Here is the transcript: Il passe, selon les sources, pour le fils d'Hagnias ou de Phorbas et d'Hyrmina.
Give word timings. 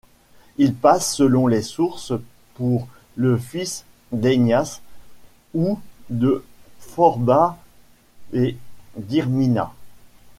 Il 0.57 0.73
passe, 0.73 1.13
selon 1.15 1.45
les 1.45 1.61
sources, 1.61 2.13
pour 2.55 2.87
le 3.17 3.37
fils 3.37 3.85
d'Hagnias 4.11 4.81
ou 5.53 5.79
de 6.09 6.43
Phorbas 6.79 7.55
et 8.33 8.57
d'Hyrmina. 8.97 9.71